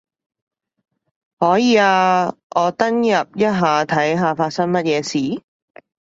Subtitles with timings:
[1.37, 5.43] 可以啊，我登入一下睇下發生乜嘢事